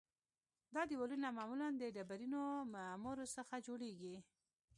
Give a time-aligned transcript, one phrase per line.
[0.75, 4.15] دا دیوالونه معمولاً د ډبرینو معمورو څخه جوړیږي